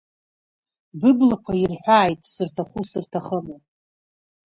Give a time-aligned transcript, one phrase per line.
[0.99, 3.57] Быблақәа ирҳәааит, сырҭаху сырҭахыму…